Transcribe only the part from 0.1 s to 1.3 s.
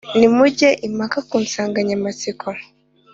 nimuge impaka